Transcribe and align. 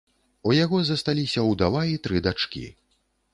У 0.49 0.53
яго 0.63 0.79
засталіся 0.87 1.43
ўдава 1.51 1.85
і 1.93 2.01
тры 2.09 2.23
дачкі. 2.29 2.65